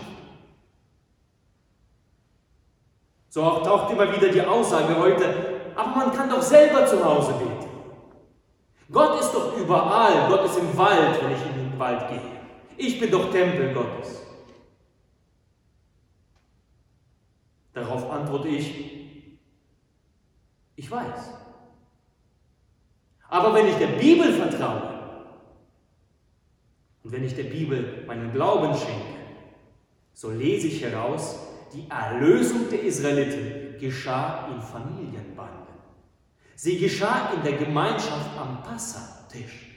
So 3.30 3.42
taucht 3.42 3.92
immer 3.92 4.12
wieder 4.14 4.30
die 4.30 4.42
Aussage 4.42 4.98
heute, 4.98 5.26
aber 5.76 5.90
man 5.96 6.12
kann 6.12 6.30
doch 6.30 6.42
selber 6.42 6.86
zu 6.86 7.04
Hause 7.04 7.34
beten. 7.34 7.70
Gott 8.92 9.20
ist 9.20 9.32
doch 9.32 9.56
überall, 9.58 10.28
Gott 10.28 10.44
ist 10.46 10.58
im 10.58 10.76
Wald, 10.78 11.22
wenn 11.22 11.32
ich 11.32 11.46
in 11.46 11.70
den 11.70 11.80
Wald 11.80 12.10
gehe. 12.10 12.41
Ich 12.84 13.00
bin 13.00 13.12
doch 13.12 13.32
Tempel 13.32 13.76
Gottes. 13.76 14.24
Darauf 17.74 18.10
antworte 18.10 18.48
ich, 18.48 19.38
ich 20.76 20.90
weiß. 20.90 21.30
Aber 23.30 23.54
wenn 23.54 23.68
ich 23.68 23.76
der 23.76 24.00
Bibel 24.00 24.34
vertraue 24.34 25.30
und 27.04 27.12
wenn 27.12 27.24
ich 27.24 27.36
der 27.36 27.44
Bibel 27.44 28.04
meinen 28.08 28.34
Glauben 28.34 28.74
schenke, 28.74 29.20
so 30.14 30.32
lese 30.32 30.68
ich 30.68 30.82
heraus, 30.82 31.38
die 31.74 31.88
Erlösung 31.88 32.68
der 32.72 32.82
Israeliten 32.82 33.80
geschah 33.80 34.48
in 34.48 34.60
Familienbanden. 34.60 35.76
Sie 36.56 36.80
geschah 36.80 37.32
in 37.36 37.44
der 37.44 37.58
Gemeinschaft 37.58 38.36
am 38.40 38.64
Passatisch. 38.64 39.71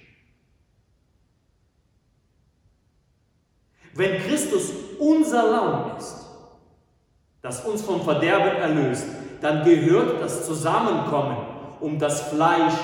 Wenn 3.94 4.20
Christus 4.22 4.72
unser 4.98 5.50
Lamm 5.50 5.96
ist, 5.96 6.26
das 7.42 7.64
uns 7.64 7.82
vom 7.82 8.02
Verderben 8.02 8.56
erlöst, 8.56 9.06
dann 9.40 9.64
gehört 9.64 10.20
das 10.20 10.46
Zusammenkommen, 10.46 11.36
um 11.80 11.98
das 11.98 12.22
Fleisch 12.22 12.74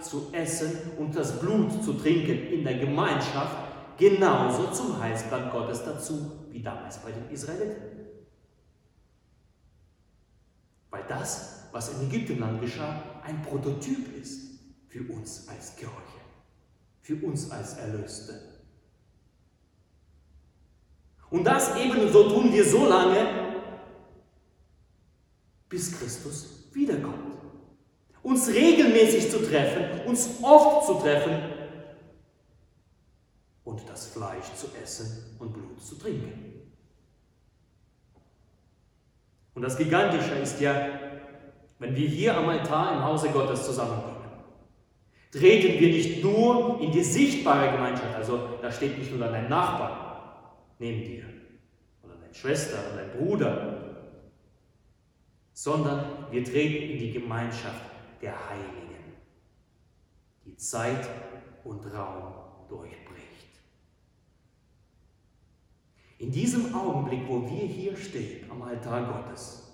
zu 0.00 0.28
essen 0.32 0.92
und 0.98 1.14
das 1.16 1.38
Blut 1.38 1.84
zu 1.84 1.92
trinken 1.92 2.52
in 2.52 2.64
der 2.64 2.78
Gemeinschaft 2.78 3.56
genauso 3.96 4.70
zum 4.72 5.00
Heilsplan 5.00 5.50
Gottes 5.50 5.84
dazu, 5.84 6.32
wie 6.50 6.62
damals 6.62 6.98
bei 6.98 7.12
den 7.12 7.30
Israeliten. 7.30 7.82
Weil 10.90 11.04
das, 11.08 11.68
was 11.72 11.90
in 11.90 12.08
Ägyptenland 12.08 12.60
geschah, 12.60 13.02
ein 13.24 13.42
Prototyp 13.42 14.16
ist 14.16 14.58
für 14.88 15.12
uns 15.12 15.46
als 15.48 15.76
Kirche, 15.76 15.92
für 17.02 17.16
uns 17.16 17.50
als 17.50 17.74
Erlöste. 17.74 18.55
Und 21.30 21.44
das 21.44 21.76
ebenso 21.76 22.28
tun 22.30 22.52
wir 22.52 22.64
so 22.64 22.86
lange, 22.86 23.26
bis 25.68 25.98
Christus 25.98 26.68
wiederkommt. 26.72 27.36
Uns 28.22 28.48
regelmäßig 28.48 29.30
zu 29.30 29.38
treffen, 29.38 30.06
uns 30.06 30.28
oft 30.42 30.86
zu 30.86 30.94
treffen 30.94 31.38
und 33.64 33.82
das 33.88 34.08
Fleisch 34.08 34.52
zu 34.54 34.68
essen 34.82 35.36
und 35.38 35.52
Blut 35.52 35.80
zu 35.82 35.96
trinken. 35.96 36.46
Und 39.54 39.62
das 39.62 39.76
Gigantische 39.76 40.34
ist 40.34 40.60
ja, 40.60 40.88
wenn 41.78 41.94
wir 41.94 42.08
hier 42.08 42.36
am 42.36 42.48
Altar 42.48 42.92
im 42.92 43.04
Hause 43.04 43.30
Gottes 43.30 43.64
zusammenkommen, 43.64 44.16
treten 45.30 45.80
wir 45.80 45.88
nicht 45.88 46.22
nur 46.22 46.80
in 46.80 46.92
die 46.92 47.02
sichtbare 47.02 47.72
Gemeinschaft, 47.72 48.14
also 48.14 48.58
da 48.60 48.70
steht 48.70 48.98
nicht 48.98 49.10
nur 49.14 49.26
dein 49.26 49.48
Nachbar, 49.48 50.05
neben 50.78 51.04
dir 51.04 51.24
oder 52.02 52.16
deine 52.16 52.34
Schwester 52.34 52.78
oder 52.86 53.02
dein 53.02 53.18
Bruder, 53.18 54.12
sondern 55.52 56.30
wir 56.30 56.44
treten 56.44 56.92
in 56.92 56.98
die 56.98 57.12
Gemeinschaft 57.12 57.82
der 58.20 58.34
Heiligen, 58.48 59.16
die 60.44 60.56
Zeit 60.56 61.08
und 61.64 61.84
Raum 61.92 62.34
durchbricht. 62.68 63.06
In 66.18 66.30
diesem 66.30 66.74
Augenblick, 66.74 67.28
wo 67.28 67.42
wir 67.42 67.66
hier 67.66 67.96
stehen 67.96 68.50
am 68.50 68.62
Altar 68.62 69.12
Gottes, 69.12 69.66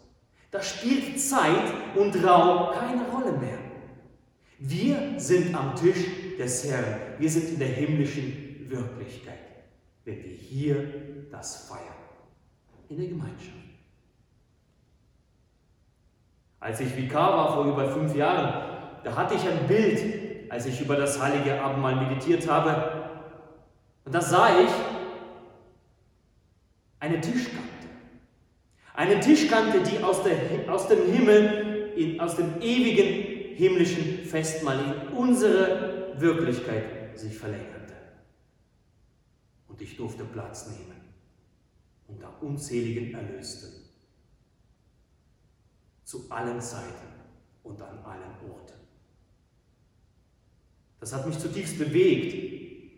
da 0.50 0.62
spielt 0.62 1.18
Zeit 1.18 1.72
und 1.96 2.14
Raum 2.24 2.74
keine 2.74 3.08
Rolle 3.08 3.32
mehr. 3.38 3.58
Wir 4.58 5.18
sind 5.18 5.54
am 5.54 5.74
Tisch 5.74 6.04
des 6.38 6.64
Herrn. 6.64 7.18
Wir 7.18 7.30
sind 7.30 7.48
in 7.48 7.58
der 7.58 7.68
himmlischen 7.68 8.66
Wirklichkeit, 8.68 9.41
wenn 10.04 10.22
wir 10.22 10.32
hier 10.32 11.28
das 11.30 11.68
feiern. 11.68 11.80
In 12.88 12.98
der 12.98 13.08
Gemeinschaft. 13.08 13.50
Als 16.60 16.80
ich 16.80 16.96
Vikar 16.96 17.36
war 17.36 17.54
vor 17.54 17.64
über 17.64 17.88
fünf 17.88 18.14
Jahren, 18.14 19.00
da 19.02 19.16
hatte 19.16 19.34
ich 19.34 19.42
ein 19.48 19.66
Bild, 19.66 20.50
als 20.50 20.66
ich 20.66 20.80
über 20.80 20.96
das 20.96 21.20
heilige 21.20 21.60
Abendmahl 21.60 21.96
meditiert 21.96 22.48
habe. 22.48 23.10
Und 24.04 24.14
da 24.14 24.20
sah 24.20 24.60
ich 24.60 24.70
eine 27.00 27.20
Tischkante. 27.20 27.58
Eine 28.94 29.18
Tischkante, 29.20 29.80
die 29.80 30.04
aus, 30.04 30.22
der, 30.22 30.72
aus 30.72 30.86
dem 30.86 31.10
Himmel, 31.10 31.92
in, 31.96 32.20
aus 32.20 32.36
dem 32.36 32.60
ewigen 32.60 33.56
himmlischen 33.56 34.24
Festmahl 34.24 34.78
in 34.78 35.16
unsere 35.16 36.14
Wirklichkeit 36.18 37.18
sich 37.18 37.36
verlängerte. 37.36 37.91
Und 39.72 39.80
ich 39.80 39.96
durfte 39.96 40.24
Platz 40.24 40.68
nehmen. 40.68 41.00
Unter 42.06 42.42
unzähligen 42.42 43.14
Erlösten. 43.14 43.70
Zu 46.04 46.26
allen 46.28 46.60
Zeiten 46.60 47.08
und 47.62 47.80
an 47.80 47.98
allen 48.04 48.50
Orten. 48.50 48.74
Das 51.00 51.14
hat 51.14 51.26
mich 51.26 51.38
zutiefst 51.38 51.78
bewegt. 51.78 52.92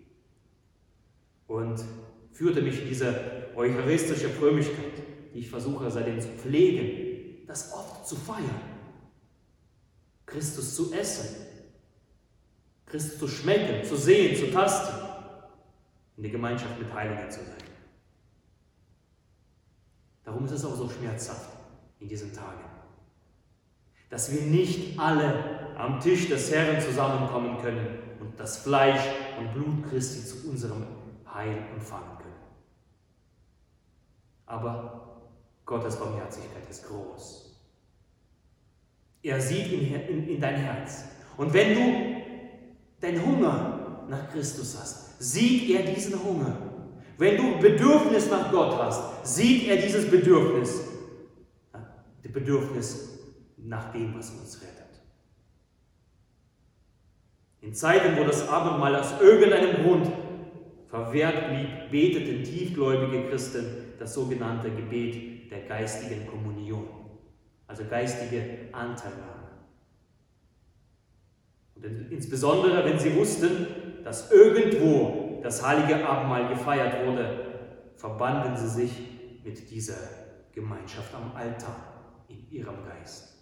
Und 1.46 1.84
führte 2.32 2.60
mich 2.60 2.82
in 2.82 2.88
diese 2.88 3.52
eucharistische 3.54 4.30
Frömmigkeit, 4.30 4.94
die 5.32 5.38
ich 5.38 5.50
versuche 5.50 5.88
seitdem 5.92 6.20
zu 6.20 6.28
pflegen, 6.28 7.46
das 7.46 7.72
oft 7.72 8.04
zu 8.04 8.16
feiern, 8.16 8.60
Christus 10.26 10.74
zu 10.74 10.92
essen, 10.92 11.46
Christus 12.86 13.18
zu 13.20 13.28
schmecken, 13.28 13.86
zu 13.86 13.96
sehen, 13.96 14.36
zu 14.36 14.50
tasten, 14.50 15.13
in 16.16 16.22
der 16.22 16.32
Gemeinschaft 16.32 16.78
mit 16.78 16.92
Heiligen 16.92 17.30
zu 17.30 17.40
sein. 17.40 17.64
Darum 20.24 20.44
ist 20.44 20.52
es 20.52 20.64
auch 20.64 20.74
so 20.74 20.88
schmerzhaft 20.88 21.50
in 22.00 22.08
diesen 22.08 22.32
Tagen, 22.32 22.64
dass 24.10 24.32
wir 24.32 24.42
nicht 24.42 24.98
alle 24.98 25.76
am 25.76 26.00
Tisch 26.00 26.28
des 26.28 26.52
Herrn 26.52 26.80
zusammenkommen 26.80 27.60
können 27.60 27.98
und 28.20 28.38
das 28.38 28.58
Fleisch 28.58 29.02
und 29.38 29.52
Blut 29.52 29.90
Christi 29.90 30.24
zu 30.24 30.48
unserem 30.48 30.86
Heil 31.32 31.58
empfangen 31.74 32.18
können. 32.18 32.34
Aber 34.46 35.20
Gottes 35.66 35.96
Barmherzigkeit 35.96 36.68
ist 36.68 36.86
groß. 36.86 37.44
Er 39.22 39.40
sieht 39.40 39.72
in, 39.72 39.94
in, 39.94 40.28
in 40.28 40.40
dein 40.40 40.56
Herz. 40.56 41.04
Und 41.36 41.52
wenn 41.52 41.74
du 41.74 42.22
deinen 43.00 43.24
Hunger 43.24 43.83
nach 44.08 44.30
Christus 44.30 44.76
hast, 44.80 45.22
sieht 45.22 45.70
er 45.70 45.82
diesen 45.82 46.22
Hunger. 46.22 46.56
Wenn 47.16 47.36
du 47.36 47.58
Bedürfnis 47.58 48.30
nach 48.30 48.50
Gott 48.50 48.76
hast, 48.78 49.26
sieht 49.26 49.68
er 49.68 49.76
dieses 49.76 50.10
Bedürfnis. 50.10 50.80
Das 52.22 52.32
Bedürfnis 52.32 53.18
nach 53.56 53.92
dem, 53.92 54.14
was 54.16 54.30
uns 54.30 54.60
rettet. 54.60 54.74
In 57.60 57.72
Zeiten, 57.72 58.18
wo 58.18 58.24
das 58.24 58.48
Abendmahl 58.48 58.96
aus 58.96 59.20
irgendeinem 59.20 59.82
Grund 59.82 60.10
verwehrt 60.88 61.48
blieb, 61.48 61.90
beteten 61.90 62.44
tiefgläubige 62.44 63.28
Christen 63.28 63.64
das 63.98 64.14
sogenannte 64.14 64.70
Gebet 64.70 65.50
der 65.50 65.60
geistigen 65.62 66.26
Kommunion, 66.26 66.86
also 67.66 67.84
geistige 67.88 68.68
Anteilnahme. 68.72 69.44
Und 71.76 71.84
insbesondere, 72.10 72.84
wenn 72.84 72.98
sie 72.98 73.14
wussten, 73.14 73.66
dass 74.04 74.30
irgendwo 74.30 75.40
das 75.42 75.66
heilige 75.66 76.06
Abendmahl 76.06 76.48
gefeiert 76.48 77.06
wurde, 77.06 77.92
verbanden 77.96 78.56
sie 78.56 78.68
sich 78.68 78.92
mit 79.42 79.70
dieser 79.70 79.96
Gemeinschaft 80.52 81.14
am 81.14 81.34
Altar 81.34 82.22
in 82.28 82.50
ihrem 82.50 82.84
Geist. 82.84 83.34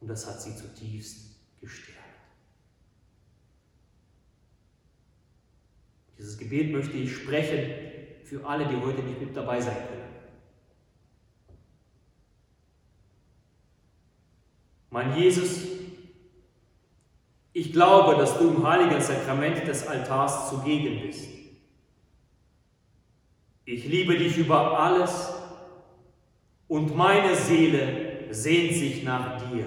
Und 0.00 0.08
das 0.08 0.26
hat 0.26 0.40
sie 0.42 0.54
zutiefst 0.56 1.36
gestärkt. 1.60 1.98
Dieses 6.18 6.36
Gebet 6.38 6.72
möchte 6.72 6.96
ich 6.96 7.16
sprechen 7.16 8.24
für 8.24 8.44
alle, 8.46 8.66
die 8.66 8.76
heute 8.76 9.02
nicht 9.02 9.20
mit 9.20 9.36
dabei 9.36 9.60
sein 9.60 9.76
können. 9.76 10.02
Mein 14.90 15.16
Jesus, 15.16 15.62
ich 17.52 17.72
glaube, 17.72 18.16
dass 18.16 18.38
du 18.38 18.48
im 18.48 18.66
heiligen 18.66 19.00
Sakrament 19.00 19.66
des 19.66 19.86
Altars 19.86 20.48
zugegen 20.48 21.06
bist. 21.06 21.28
Ich 23.64 23.84
liebe 23.84 24.16
dich 24.16 24.38
über 24.38 24.78
alles 24.78 25.32
und 26.66 26.96
meine 26.96 27.34
Seele 27.36 28.32
sehnt 28.32 28.74
sich 28.74 29.02
nach 29.02 29.50
dir. 29.50 29.66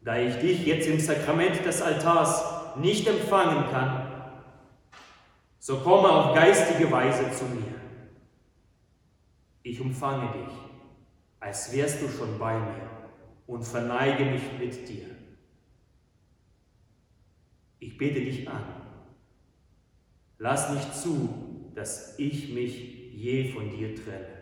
Da 0.00 0.18
ich 0.18 0.36
dich 0.36 0.64
jetzt 0.64 0.86
im 0.86 1.00
Sakrament 1.00 1.64
des 1.64 1.82
Altars 1.82 2.76
nicht 2.76 3.06
empfangen 3.08 3.70
kann, 3.70 4.12
so 5.58 5.78
komme 5.78 6.08
auf 6.08 6.34
geistige 6.34 6.90
Weise 6.90 7.30
zu 7.32 7.44
mir. 7.46 7.74
Ich 9.62 9.80
umfange 9.80 10.28
dich, 10.32 10.54
als 11.40 11.72
wärst 11.72 12.02
du 12.02 12.08
schon 12.08 12.38
bei 12.38 12.54
mir 12.54 13.03
und 13.46 13.62
verneige 13.64 14.24
mich 14.24 14.42
mit 14.58 14.88
dir. 14.88 15.06
Ich 17.78 17.96
bete 17.98 18.20
dich 18.20 18.48
an. 18.48 18.64
Lass 20.38 20.72
nicht 20.72 20.94
zu, 20.94 21.70
dass 21.74 22.18
ich 22.18 22.52
mich 22.52 23.12
je 23.12 23.52
von 23.52 23.70
dir 23.70 23.94
trenne. 23.94 24.34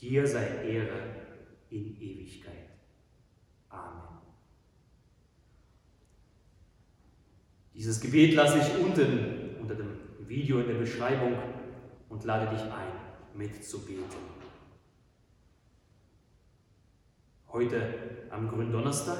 Dir 0.00 0.26
sei 0.26 0.64
Ehre 0.64 1.16
in 1.70 2.00
Ewigkeit. 2.00 2.54
Amen. 3.68 4.18
Dieses 7.74 8.00
Gebet 8.00 8.34
lasse 8.34 8.58
ich 8.58 8.84
unten 8.84 9.56
unter 9.60 9.74
dem 9.74 9.98
Video 10.26 10.60
in 10.60 10.68
der 10.68 10.74
Beschreibung 10.74 11.34
und 12.08 12.24
lade 12.24 12.50
dich 12.54 12.62
ein, 12.62 12.92
mitzubeten. 13.34 14.37
Heute 17.58 18.28
am 18.30 18.48
Gründonnerstag, 18.48 19.18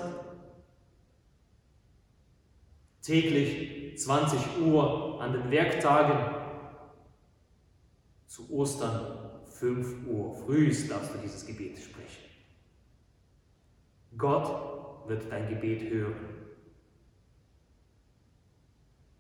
täglich 3.02 3.98
20 3.98 4.60
Uhr 4.60 5.20
an 5.20 5.32
den 5.32 5.50
Werktagen, 5.50 6.36
zu 8.28 8.48
Ostern 8.52 9.42
5 9.44 10.06
Uhr 10.06 10.36
frühst 10.36 10.88
darfst 10.88 11.14
du 11.14 11.18
dieses 11.18 11.44
Gebet 11.46 11.80
sprechen. 11.80 12.22
Gott 14.16 15.08
wird 15.08 15.32
dein 15.32 15.48
Gebet 15.48 15.92
hören. 15.92 16.28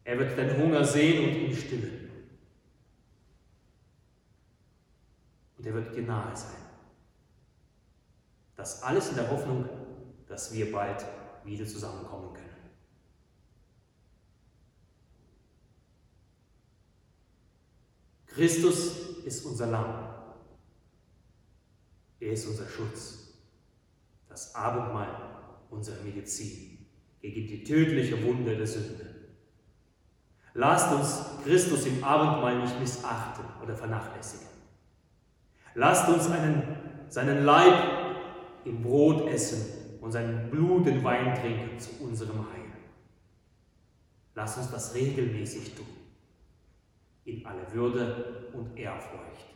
Er 0.04 0.16
wird 0.20 0.38
deinen 0.38 0.62
Hunger 0.62 0.84
sehen 0.84 1.28
und 1.28 1.42
ihn 1.42 1.56
stillen. 1.56 2.08
Und 5.56 5.66
er 5.66 5.74
wird 5.74 5.96
dir 5.96 6.02
nahe 6.02 6.36
sein. 6.36 6.67
Das 8.58 8.82
alles 8.82 9.10
in 9.10 9.14
der 9.14 9.30
Hoffnung, 9.30 9.68
dass 10.26 10.52
wir 10.52 10.72
bald 10.72 11.06
wieder 11.44 11.64
zusammenkommen 11.64 12.34
können. 12.34 12.48
Christus 18.26 19.20
ist 19.24 19.46
unser 19.46 19.68
Lamm. 19.68 20.08
Er 22.18 22.32
ist 22.32 22.48
unser 22.48 22.68
Schutz. 22.68 23.28
Das 24.28 24.52
Abendmahl 24.56 25.06
unsere 25.70 26.02
Medizin 26.02 26.84
gegen 27.20 27.46
die 27.46 27.62
tödliche 27.62 28.20
Wunde 28.24 28.56
der 28.56 28.66
Sünde. 28.66 29.06
Lasst 30.54 30.92
uns 30.92 31.20
Christus 31.44 31.86
im 31.86 32.02
Abendmahl 32.02 32.58
nicht 32.58 32.80
missachten 32.80 33.44
oder 33.62 33.76
vernachlässigen. 33.76 34.48
Lasst 35.76 36.08
uns 36.08 36.28
einen, 36.28 37.06
seinen 37.08 37.44
Leib 37.44 38.07
im 38.68 38.82
Brot 38.82 39.28
essen 39.28 39.98
und 40.00 40.12
sein 40.12 40.50
Blut 40.50 40.86
in 40.86 41.02
Wein 41.02 41.34
trinken 41.34 41.78
zu 41.78 42.04
unserem 42.04 42.38
Heil. 42.38 42.72
Lasst 44.34 44.58
uns 44.58 44.70
das 44.70 44.94
regelmäßig 44.94 45.74
tun, 45.74 45.86
in 47.24 47.44
aller 47.44 47.72
Würde 47.72 48.50
und 48.52 48.76
Ehrfurcht. 48.76 49.46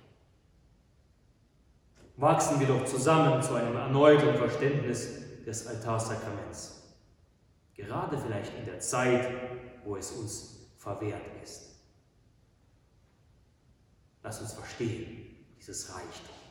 Wachsen 2.17 2.61
wir 2.61 2.67
doch 2.67 2.85
zusammen 2.85 3.43
zu 3.43 3.55
einem 3.55 3.77
erneuten 3.77 4.35
Verständnis 4.37 5.45
des 5.45 5.67
Altarsakraments. 5.67 6.83
Gerade 7.75 8.19
vielleicht 8.19 8.57
in 8.59 8.67
der 8.67 8.81
Zeit, 8.81 9.29
wo 9.85 9.97
es 9.97 10.11
uns 10.13 10.73
verwehrt 10.77 11.23
ist. 11.43 11.81
Lass 14.23 14.41
uns 14.41 14.53
verstehen, 14.53 15.37
dieses 15.59 15.95
Reichtum. 15.95 16.42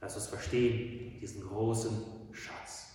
Lass 0.00 0.16
uns 0.16 0.26
verstehen, 0.28 1.18
diesen 1.20 1.46
großen 1.46 1.92
Schatz. 2.32 2.88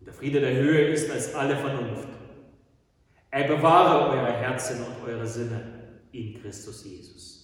Und 0.00 0.06
der 0.06 0.14
Friede 0.14 0.40
der 0.40 0.54
Höhe 0.54 0.88
ist 0.88 1.10
als 1.10 1.34
alle 1.34 1.56
Vernunft. 1.56 2.08
Er 3.30 3.48
bewahre 3.48 4.10
eure 4.10 4.32
Herzen 4.32 4.82
und 4.84 5.06
eure 5.06 5.26
Sinne 5.26 6.00
in 6.12 6.40
Christus 6.40 6.84
Jesus. 6.84 7.35